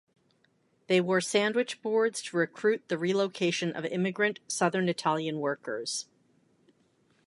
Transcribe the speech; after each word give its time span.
They 0.87 0.99
wore 0.99 1.21
sandwich 1.21 1.83
boards 1.83 2.23
to 2.23 2.37
recruit 2.37 2.87
the 2.87 2.97
relocation 2.97 3.71
of 3.73 3.85
immigrant 3.85 4.39
southern 4.47 4.89
Italian 4.89 5.37
workers. 5.37 6.07